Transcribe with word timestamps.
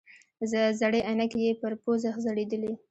زړې 0.79 0.99
عینکې 1.07 1.39
یې 1.45 1.53
پر 1.61 1.73
پوزه 1.83 2.11
ځړېدلې. 2.23 2.71